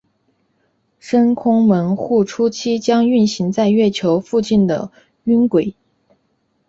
[0.97, 4.91] 深空门户初期将运行在月球附近的
[5.25, 5.75] 晕轨
[6.09, 6.15] 道。